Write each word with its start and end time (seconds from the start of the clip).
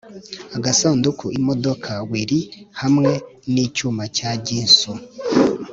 agasanduku 0.57 1.25
imodoka 1.39 1.91
willie 2.09 2.47
hamwe 2.81 3.11
nicyuma 3.53 4.03
cya 4.17 4.31
ginsu, 4.47 4.89